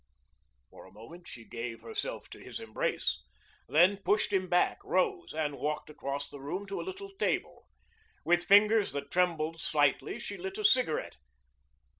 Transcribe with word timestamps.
For 0.71 0.83
a 0.87 0.91
moment 0.91 1.27
she 1.27 1.45
gave 1.45 1.81
herself 1.81 2.27
to 2.31 2.39
his 2.39 2.59
embrace, 2.59 3.21
then 3.69 3.97
pushed 3.97 4.33
him 4.33 4.49
back, 4.49 4.79
rose, 4.83 5.31
and 5.31 5.59
walked 5.59 5.91
across 5.91 6.27
the 6.27 6.41
room 6.41 6.65
to 6.69 6.81
a 6.81 6.81
little 6.81 7.11
table. 7.19 7.67
With 8.25 8.43
fingers 8.45 8.93
that 8.93 9.11
trembled 9.11 9.61
slightly 9.61 10.17
she 10.17 10.37
lit 10.37 10.57
a 10.57 10.63
cigarette. 10.65 11.17